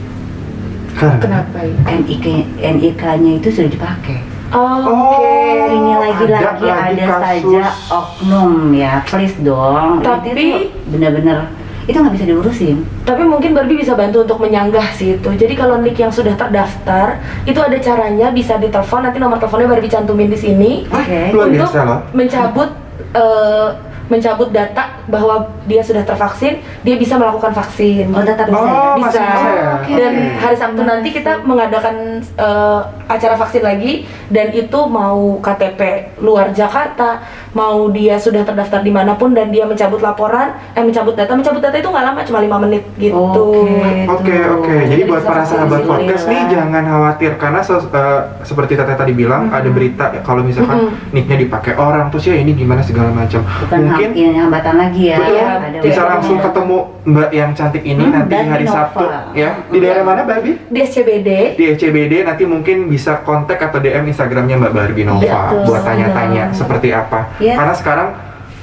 [0.92, 1.74] Kenapa ya?
[1.88, 2.26] NIK
[2.58, 4.18] NIK-nya itu sudah dipakai.
[4.52, 5.32] Oh, Oh, Oke.
[5.72, 7.88] Ini lagi-lagi ada ada, lagi saja kasus.
[7.88, 10.04] oknum ya, please dong.
[10.04, 11.48] Tapi- bener-bener
[11.82, 12.76] itu nggak bisa diurusin.
[13.02, 15.28] Tapi mungkin Barbie bisa bantu untuk menyanggah sih itu.
[15.32, 19.02] Jadi kalau nick yang sudah terdaftar, itu ada caranya bisa ditelepon.
[19.02, 21.34] Nanti nomor teleponnya Barbie cantumin di sini Oke.
[21.34, 21.72] Luar untuk
[22.12, 22.70] mencabut
[23.12, 23.68] eh,
[24.06, 25.34] mencabut data bahwa
[25.68, 28.08] dia sudah tervaksin, dia bisa melakukan vaksin.
[28.08, 28.64] Oh tetap bisa.
[28.64, 28.96] Oh, ya?
[28.96, 29.20] masih bisa.
[29.20, 29.70] bisa ya?
[29.76, 29.92] Oke.
[29.92, 31.94] Dan hari Sabtu nanti kita mengadakan
[32.24, 35.80] eh, acara vaksin lagi dan itu mau KTP
[36.18, 37.20] luar Jakarta,
[37.52, 41.60] mau dia sudah terdaftar di mana pun dan dia mencabut laporan, eh mencabut data, mencabut
[41.60, 43.12] data itu nggak lama cuma lima menit gitu.
[43.12, 44.08] Oke.
[44.08, 44.56] Oke Tuh.
[44.56, 48.96] oke, jadi buat para sahabat di podcast nih jangan khawatir karena ses- eh, seperti Tete
[48.96, 51.12] tadi bilang ada berita ya, kalau misalkan Mm-mm.
[51.12, 53.44] nicknya dipakai orang terus ya ini gimana segala macam.
[53.44, 55.16] Bukan Mungkin ini hambatan lagi ya.
[55.16, 58.74] betul Iya, Ada bisa langsung ketemu Mbak yang cantik ini Hmm, nanti hari Nova.
[58.78, 60.56] Sabtu ya di daerah mana Barbie?
[60.64, 65.66] Di SCBD Di ECBD nanti mungkin bisa kontak atau DM Instagramnya Mbak Barbie Nova Betul.
[65.66, 67.34] buat tanya-tanya seperti apa.
[67.36, 67.54] Iya.
[67.54, 68.08] Karena sekarang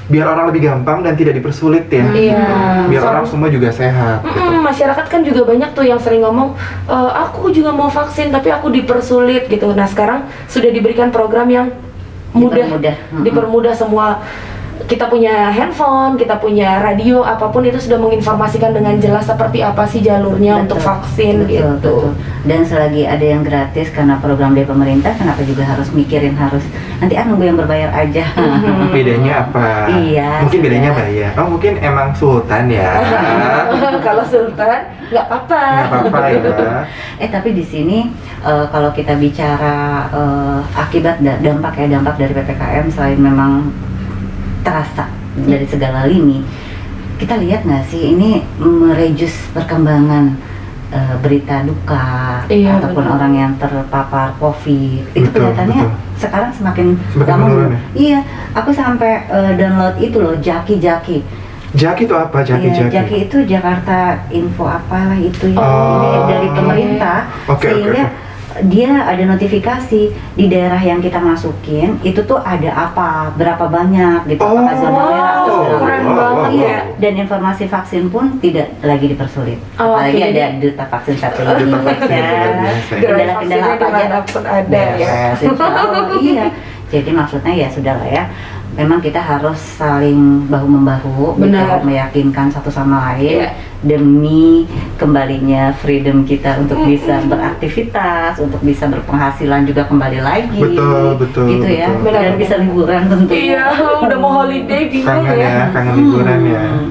[0.06, 2.02] biar orang lebih gampang dan tidak dipersulit ya.
[2.10, 2.42] Iya.
[2.88, 4.24] Biar Soal- orang semua juga sehat.
[4.24, 4.42] gitu.
[4.42, 8.50] Mm-mm, masyarakat kan juga banyak tuh yang sering ngomong, "E, aku juga mau vaksin tapi
[8.50, 9.70] aku dipersulit gitu.
[9.72, 11.70] Nah sekarang sudah diberikan program yang
[12.32, 12.96] mudah, Dipermudah.
[13.08, 13.24] Mm-mm.
[13.24, 14.22] dipermudah semua.
[14.90, 19.86] Kita punya handphone, kita punya radio, apa pun itu sudah menginformasikan dengan jelas seperti apa
[19.86, 21.70] sih jalurnya Betul, untuk vaksin betul, gitu.
[21.78, 22.06] betul.
[22.42, 26.66] Dan selagi ada yang gratis karena program dari pemerintah, kenapa juga harus mikirin harus
[26.98, 28.34] nanti ah nunggu yang berbayar aja.
[28.34, 28.90] Mhm.
[28.90, 29.94] Bedanya apa?
[29.94, 30.66] Iya, Mungkin sudah.
[30.66, 31.32] bedanya bayar.
[31.38, 32.90] Oh mungkin emang sultan ya.
[34.10, 35.62] Kalau Sultan nggak apa-apa.
[35.86, 36.78] Nggak apa-apa ya.
[37.22, 38.10] Eh tapi di sini
[38.42, 43.70] eh, kalau kita bicara eh, akibat da- dampak ya dampak dari ppkm selain memang
[44.62, 46.44] terasa dari segala lini,
[47.16, 50.36] kita lihat nggak sih ini merejus perkembangan
[50.90, 53.16] eh, berita duka Iya, ataupun benar.
[53.16, 56.18] orang yang terpapar covid itu Betul, kelihatannya betul.
[56.18, 57.80] sekarang semakin, Semakin lama menurun ya?
[57.94, 58.20] Iya,
[58.52, 61.18] aku sampai eh, download itu loh Jaki Jaki.
[61.70, 62.42] Jaki itu apa?
[62.42, 62.92] Jaki Iya, Jaki.
[62.98, 63.98] Jaki itu Jakarta
[64.30, 65.62] Info apalah itu ya.
[65.62, 66.02] Oh.
[66.02, 68.04] Ini dari pemerintah Oke, oke, sehingga
[68.66, 74.42] dia ada notifikasi di daerah yang kita masukin itu tuh ada apa, berapa banyak gitu,
[74.42, 76.80] Oh, apakah zona merah atau wow, segala keren banget Iya, ya.
[76.98, 79.60] dan informasi vaksin pun tidak lagi dipersulit.
[79.78, 81.64] Oh, Apalagi oke, ada duta vaksin satu lagi.
[81.70, 82.42] vaksin, ya.
[82.44, 82.74] ya.
[82.90, 85.14] Kendala-kendala apa aja ada ya.
[86.20, 86.46] Iya.
[86.90, 88.24] Jadi maksudnya ya sudah lah ya.
[88.78, 91.82] Memang kita harus saling bahu membahu, gitu, Benar.
[91.84, 93.50] meyakinkan satu sama lain Iya.
[93.82, 94.66] Demi
[94.96, 100.58] kembalinya freedom kita untuk bisa beraktivitas, untuk bisa berpenghasilan juga kembali lagi.
[100.58, 101.86] Betul, betul, Gitu ya.
[101.90, 102.02] betul.
[102.06, 103.38] Benar, Dan bisa liburan tentunya.
[103.40, 103.64] Iya,
[104.04, 105.50] udah mau holiday bingung Kangen ya.
[105.50, 106.62] ya, kangen liburan ya.
[106.62, 106.90] Hmm,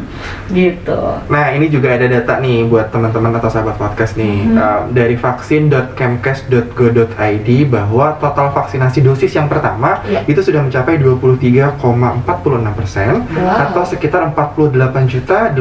[0.48, 0.98] Gitu.
[1.28, 4.56] Nah ini juga ada data nih buat teman-teman atau sahabat podcast nih Mhm.
[4.56, 10.24] Uh, dari vaksin.kemkes.go.id bahwa total vaksinasi dosis yang pertama Iya.
[10.24, 13.62] itu sudah mencapai 23,46 persen Wow.
[13.62, 15.52] atau sekitar 48 juta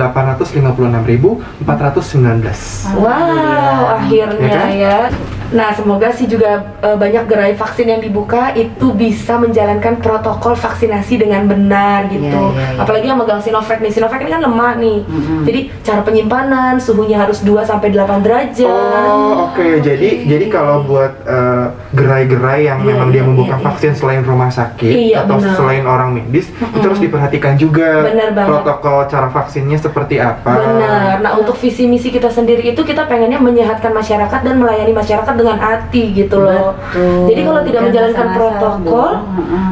[1.17, 2.97] 856.419.
[2.97, 4.69] Wow, akhirnya Ya kan?
[4.73, 4.99] ya.
[5.47, 11.23] Nah, semoga sih juga eh, banyak gerai vaksin yang dibuka itu bisa menjalankan protokol vaksinasi
[11.23, 12.27] dengan benar gitu.
[12.27, 12.81] Iya, iya, iya.
[12.83, 13.91] Apalagi yang megang Sinovac nih.
[13.91, 14.99] Sinovac ini kan lemah nih.
[15.03, 15.41] Mm-mm.
[15.47, 19.07] Jadi cara penyimpanan suhunya harus 2 sampai 8 derajat.
[19.07, 23.63] Oh oke jadi jadi kalau buat uh, gerai-gerai yang Iya, memang iya, dia membuka iya,
[23.63, 25.55] vaksin selain rumah sakit Iya, atau benar.
[25.55, 26.83] selain orang medis itu Mm-mm.
[26.83, 28.45] harus diperhatikan juga banget.
[28.45, 30.51] protokol cara vaksinnya seperti apa.
[30.51, 31.13] Benar.
[31.19, 35.57] Nah, untuk visi misi kita sendiri itu kita pengennya menyehatkan masyarakat dan melayani masyarakat dengan
[35.57, 36.73] hati gitu loh.
[36.73, 37.29] Betul.
[37.29, 39.09] Jadi kalau tidak menjalankan protokol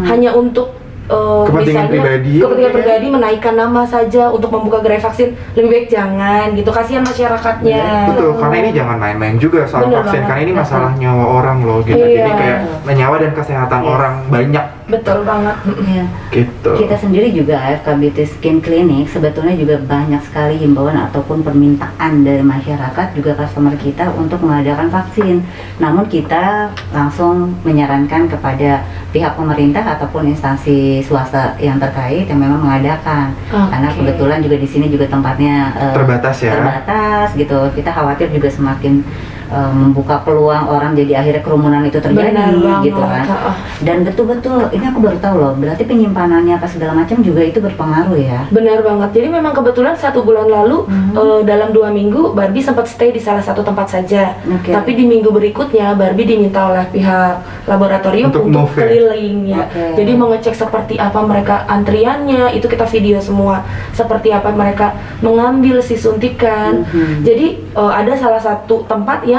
[0.05, 0.67] hanya untuk
[1.05, 2.73] eh, Kepentingan misalnya pribadi, kepentingan mungkin ya?
[2.73, 7.83] pribadi menaikkan nama saja untuk membuka gerai vaksin lebih baik jangan gitu kasihan masyarakatnya.
[8.09, 10.29] Betul, karena ini jangan main-main juga soal Benar vaksin, banget.
[10.29, 11.99] karena ini masalah nyawa orang loh gitu.
[11.99, 12.15] Iya.
[12.15, 12.57] Jadi kayak
[12.89, 13.91] nyawa dan kesehatan Yes.
[13.91, 15.57] orang banyak Betul banget.
[15.81, 16.05] Iya.
[16.29, 16.69] gitu.
[16.77, 22.45] Kita sendiri juga AFK Beauty Skin Clinic sebetulnya juga banyak sekali himbauan ataupun permintaan dari
[22.45, 25.41] masyarakat juga customer kita untuk mengadakan vaksin.
[25.81, 33.33] Namun kita langsung menyarankan kepada pihak pemerintah ataupun instansi swasta yang terkait yang memang mengadakan.
[33.49, 34.05] Karena Oke.
[34.05, 36.51] kebetulan juga di sini juga tempatnya eh, Terbatas ya.
[36.53, 37.57] terbatas gitu.
[37.73, 39.01] Kita khawatir juga semakin
[39.47, 42.33] eh, membuka peluang orang jadi akhirnya kerumunan itu terjadi
[42.81, 43.25] gitu kan.
[43.25, 43.55] Heeh.
[43.81, 48.15] Dan betul-betul ini aku baru tahu loh, berarti penyimpanannya apa segala macam juga itu berpengaruh
[48.15, 48.47] ya.
[48.49, 49.09] Benar banget.
[49.15, 51.13] Jadi memang kebetulan satu bulan lalu Mhm.
[51.13, 54.37] eh, dalam dua minggu Barbie sempat stay di salah satu tempat saja.
[54.47, 54.71] Oke.
[54.71, 57.33] Tapi di minggu berikutnya Barbie diminta oleh pihak
[57.65, 58.87] laboratorium Untuk untuk, ya?
[58.87, 59.65] keliling ya.
[59.65, 59.83] Oke.
[59.99, 63.65] Jadi mengecek seperti apa mereka antriannya, itu kita video semua.
[63.91, 66.85] Seperti apa mereka mengambil si suntikan.
[66.85, 67.25] Mhm.
[67.25, 69.34] Jadi eh, ada salah satu tempat yang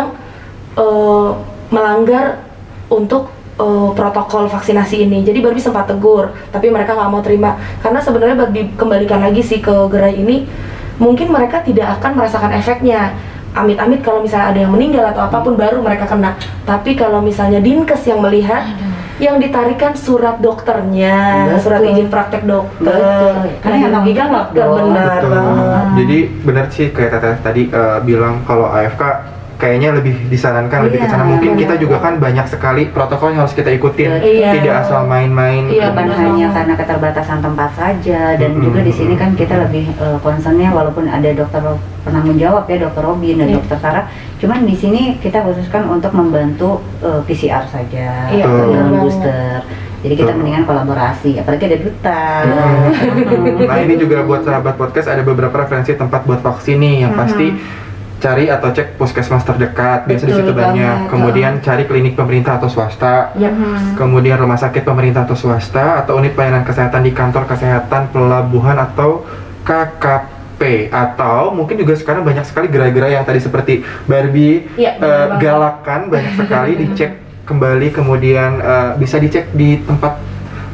[0.77, 1.31] eh,
[1.73, 2.45] melanggar
[2.93, 5.25] untuk eh, protokol vaksinasi ini.
[5.27, 9.59] Jadi Barbie sempat tegur, tapi mereka nggak mau terima karena sebenarnya Barbie kembalikan lagi sih
[9.59, 10.47] ke gerai ini
[10.97, 13.17] mungkin mereka tidak akan merasakan efeknya.
[13.57, 16.37] Amit-amit kalau misalnya ada yang meninggal atau apa pun baru mereka kena.
[16.69, 18.69] Tapi kalau misalnya dinkes yang melihat,
[19.17, 21.61] yang ditarikan surat dokternya, Betul.
[21.65, 23.01] surat izin praktek dokter.
[23.01, 23.57] Betul.
[23.65, 25.85] Karena Yang dirugikan gelap dokter benar banget.
[25.97, 29.03] Jadi benar sih kayak Teteh tadi eh, bilang kalau AFK
[29.57, 31.25] kayaknya lebih disarankan lebih ke Iya, sana.
[31.25, 31.63] Mungkin benar.
[31.63, 34.21] kita juga kan banyak sekali protokol yang harus kita ikutin.
[34.21, 34.51] Iya.
[34.53, 35.67] Tidak asal main-main.
[35.67, 38.65] Iya, bukan benar hanya karena keterbatasan tempat saja dan Mm-mm.
[38.65, 41.61] juga di sini kan kita lebih eh, concernnya walaupun ada dokter
[42.03, 43.57] penanggung jawab ya dokter Robin dan Iya.
[43.59, 44.05] dokter Sarah
[44.37, 48.67] cuman di sini kita khususkan untuk membantu eh, PCR saja Iya, Betul.
[48.69, 49.59] dengan booster
[50.05, 50.39] jadi kita Betul.
[50.39, 53.65] mendingan kolaborasi apalagi ada duta Hmm.
[53.67, 57.57] Nah ini juga buat sahabat podcast ada beberapa referensi tempat buat vaksin nih yang pasti
[58.27, 61.07] cari atau cek puskesmas terdekat biasa di situ banyak.
[61.07, 63.31] Kemudian cari klinik pemerintah atau swasta.
[63.39, 63.55] Yap.
[63.95, 69.23] Kemudian rumah sakit pemerintah atau swasta atau unit pelayanan kesehatan di kantor kesehatan pelabuhan atau
[69.63, 75.39] KKP atau mungkin juga sekarang banyak sekali gerai-gerai yang tadi seperti Barbie eh, banget.
[75.39, 80.19] galakan banyak sekali dicek kembali kemudian eh, bisa dicek di tempat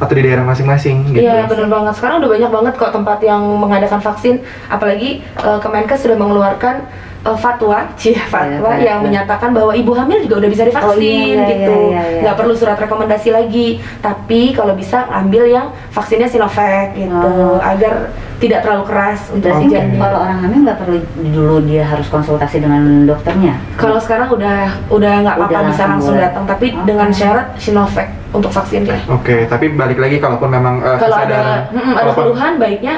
[0.01, 1.23] atau di daerah masing-masing gitu.
[1.23, 1.93] Iya benar banget.
[1.95, 4.41] Sekarang udah banyak banget kok tempat yang mengadakan vaksin.
[4.67, 6.75] Apalagi eh, Kemenkes sudah mengeluarkan
[7.23, 9.05] eh, fatwa, cie fatwa Iya, yang iya.
[9.05, 11.73] menyatakan bahwa ibu hamil juga udah bisa divaksin Oh, iya, iya, gitu.
[11.89, 12.21] iya, iya.
[12.21, 13.67] Nggak perlu surat rekomendasi lagi.
[13.97, 17.57] Tapi kalau bisa ambil yang vaksinnya Sinovac gitu, Oh.
[17.57, 19.95] agar tidak terlalu keras untuk janin.
[19.95, 24.59] kalau orang hamil nggak perlu dulu dia harus konsultasi dengan dokternya Kalau sekarang udah
[24.89, 26.27] udah nggak apa-apa bisa langsung boleh.
[26.27, 26.83] datang, tapi Oke.
[26.83, 28.99] dengan syarat Sinovac untuk vaksinnya.
[29.07, 32.95] Oke, tapi balik lagi kalaupun memang eh, Kalau kesadaran- ada mm, ada keluhan baiknya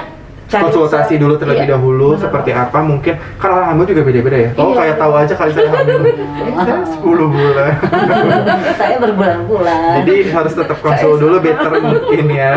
[0.55, 1.21] cari konsultasi usaha.
[1.21, 4.49] dulu terlebih Iya, dahulu benar seperti apa mungkin kan orang hamil juga beda-beda ya.
[4.55, 4.77] Oh Iya.
[4.77, 5.99] kayak tahu aja kali saya hamil.
[6.57, 7.71] Saya 10 bulan.
[8.79, 12.55] saya berbulan-bulan Jadi harus tetap konsul dulu better mungkin ya.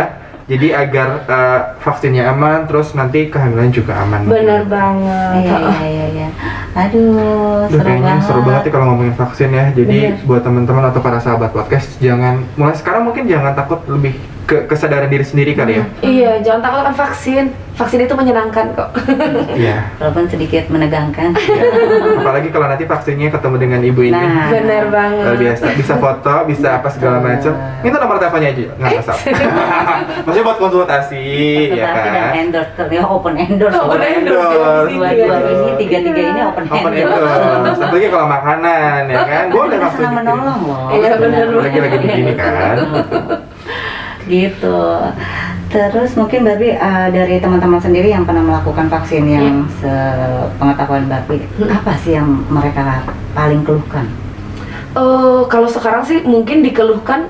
[0.48, 4.24] Jadi agar eh, vaksinnya aman, terus nanti kehamilan juga aman.
[4.24, 5.44] Bener banget.
[5.44, 6.28] Iya iya iya iya.
[6.74, 7.20] Aduh,
[7.66, 8.24] Duh, seru kayaknya banget.
[8.24, 9.64] seru banget nih kalau ngomongin vaksin ya.
[9.70, 10.24] Jadi Bener.
[10.24, 14.16] buat teman-teman atau para sahabat podcast jangan mulai sekarang mungkin jangan takut lebih
[14.48, 15.84] ke kesadaran diri sendiri kali ya.
[16.00, 17.44] Iya, jangan takut akan vaksin.
[17.76, 18.90] Vaksin itu menyenangkan kok.
[19.58, 19.86] Iya.
[19.98, 21.36] Walaupun sedikit menegangkan.
[21.36, 21.62] Iya.
[22.16, 24.16] Apalagi kalau nanti vaksinnya ketemu dengan ibu ini.
[24.16, 24.48] Nah.
[24.48, 25.24] Bener banget.
[25.24, 27.52] Luar biasa, bisa foto, bisa apa segala macam.
[27.84, 29.20] Minta nomor teleponnya aja, nggak masalah.
[30.24, 31.22] Maksudnya buat konsultasi,
[31.68, 32.32] ya Konsultasi dan kan?
[32.40, 33.78] endorse ya open endorse.
[33.78, 34.88] Open endorse.
[34.88, 35.52] Dua-dua Betul.
[35.52, 37.36] ini, tiga-tiga ini open, Open endorse.
[37.36, 37.82] endorse.
[37.84, 39.44] Apalagi kalau makanan, ya kan?
[39.50, 40.86] Boleh langsung senang menolong loh.
[40.90, 41.44] Iya, bener.
[41.52, 42.76] Apalagi lagi begini kan.
[44.28, 44.80] gitu.
[45.68, 51.92] Terus mungkin Barbie uh, dari teman-teman sendiri yang pernah melakukan vaksin yang sepengetahuan Barbie, apa
[52.00, 53.04] sih yang mereka
[53.36, 54.08] paling keluhkan?
[54.98, 57.28] Eh, kalau sekarang sih mungkin dikeluhkan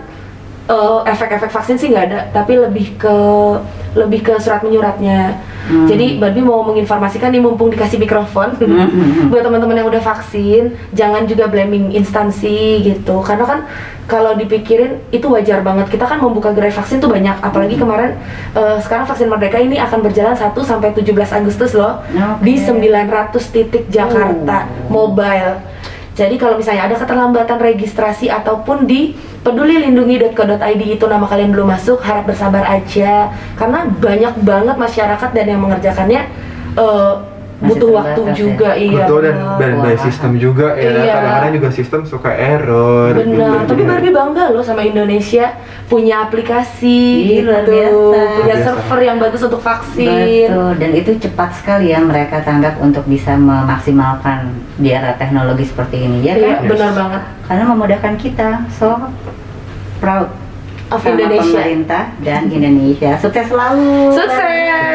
[0.68, 3.16] eh, efek-efek vaksin sih nggak ada, tapi lebih ke
[3.96, 5.40] lebih ke surat menyuratnya.
[5.68, 5.84] Hmm.
[5.84, 9.28] Jadi Barbie mau menginformasikan nih mumpung dikasih mikrofon Hmm.
[9.32, 13.20] buat teman-teman yang udah vaksin, jangan juga blaming instansi gitu.
[13.20, 13.60] Karena kan
[14.04, 15.88] kalau dipikirin itu wajar banget.
[15.88, 17.84] Kita kan membuka gerai vaksin tuh banyak, apalagi Hmm.
[17.84, 18.10] kemarin
[18.54, 22.44] eh, sekarang vaksin Merdeka ini akan berjalan 1 sampai 17 Agustus loh Oke.
[22.44, 25.08] di 900 titik Jakarta Oh.
[25.08, 25.64] mobile.
[26.12, 29.14] Jadi kalau misalnya ada keterlambatan registrasi ataupun di
[29.46, 33.30] pedulilindungi.co.id itu nama kalian belum masuk, harap bersabar aja.
[33.54, 36.22] Karena banyak banget masyarakat dan yang mengerjakannya
[36.76, 37.14] eh,
[37.58, 38.34] Masih butuh waktu ya?
[38.38, 39.02] juga iya.
[39.02, 39.58] Betul dan benar.
[39.58, 40.90] dan by sistem juga ya.
[40.94, 41.14] Iya.
[41.18, 43.10] Kadang-kadang juga sistem suka error.
[43.18, 43.66] Benar, gitu.
[43.74, 45.58] tapi Barbie bangga loh sama Indonesia
[45.90, 46.98] punya aplikasi
[47.42, 48.20] luar gitu, biasa.
[48.38, 48.62] punya biasa.
[48.62, 50.46] server yang bagus untuk vaksin.
[50.46, 56.06] Betul, dan itu cepat sekali ya mereka tanggap untuk bisa memaksimalkan di era teknologi seperti
[56.06, 56.56] ini, ya Iya, kan?
[56.62, 56.70] Yes.
[56.70, 57.22] benar banget.
[57.50, 58.94] Karena memudahkan kita, so
[59.98, 60.30] proud
[60.88, 61.52] Of sama Indonesia.
[61.54, 63.12] pemerintah dan Indonesia.
[63.18, 64.08] Sukses selalu.
[64.10, 64.40] Sukses.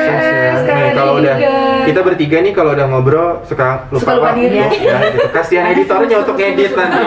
[0.04, 0.74] Sukses ya.
[0.74, 1.36] Nih, kalau udah
[1.84, 4.58] kita bertiga nih kalau udah ngobrol suka lupa, Suka lupa waktu, diri.
[4.58, 5.28] ya, gitu.
[5.30, 7.04] Kasihan editornya untuk ngedit nanti.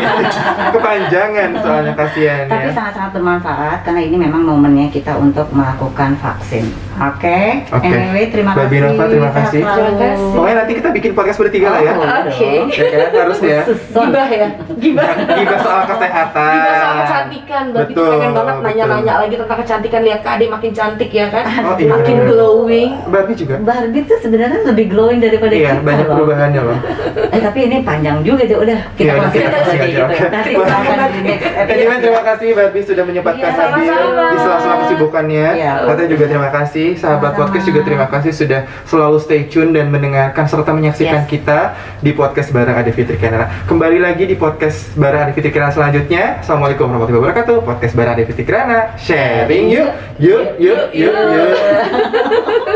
[0.69, 2.73] Kepanjangan soalnya kasihan Tapi ya.
[2.73, 6.65] sangat-sangat bermanfaat karena ini memang momennya kita untuk melakukan vaksin.
[6.97, 7.67] Oke.
[7.69, 7.87] Oke.
[7.87, 8.73] Anyway, terima Mbak kasih.
[8.73, 9.61] Binova, terima kasih.
[9.61, 9.77] selalu.
[9.77, 10.33] Terima kasih.
[10.33, 11.93] Pokoknya nanti kita bikin podcast bertiga lah ya.
[11.93, 12.51] Oh, Oke.
[12.73, 13.61] Ya kan harus ya.
[13.67, 15.11] Gibah ya, gibah.
[15.29, 16.51] Gibah soal kesehatan.
[16.55, 18.65] Gibah soal kecantikan, tuh Betul, pengen banget betul.
[18.79, 21.89] Nanya-nanya lagi tentang kecantikan lihat Kak Ade makin cantik ya kan, Oh, iya.
[21.89, 22.91] makin glowing.
[23.09, 23.57] Babi juga.
[23.59, 26.15] Barbie tuh sebenarnya lebih glowing daripada Iya, kita banyak loh.
[26.15, 26.79] perubahannya loh.
[27.27, 28.61] Eh tapi ini panjang juga Jo.
[28.61, 30.03] Udah kita Iya, kita aja closing gitu.
[30.27, 30.63] Nanti Wah.
[30.63, 31.73] kita akan di next episode.
[31.73, 33.93] Anyway, terima kasih Babi sudah menyempatkan Iya, hadir
[34.27, 35.47] di sela-sela kesibukannya.
[35.55, 35.73] Iya.
[35.87, 40.45] Tata juga terima kasih, sahabat podcast juga terima kasih sudah selalu stay tune dan mendengarkan
[40.45, 41.29] serta menyaksikan Yes.
[41.29, 41.59] kita
[41.99, 43.49] di podcast bareng Ade Fitri Kenana.
[43.65, 46.41] Kembali lagi di podcast bareng Ade Fitri Kenana selanjutnya.
[46.41, 47.57] Assalamualaikum warahmatullahi wabarakatuh.
[47.63, 48.99] Podcast bareng Ade Fitri Kenana.
[48.99, 52.75] Sharing yuk, yuk, yuk, yuk, yuk.